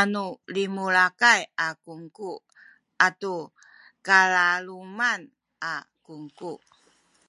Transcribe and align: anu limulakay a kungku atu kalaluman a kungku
anu 0.00 0.24
limulakay 0.54 1.40
a 1.66 1.68
kungku 1.84 2.30
atu 3.06 3.34
kalaluman 4.06 5.20
a 5.72 5.74
kungku 6.04 6.52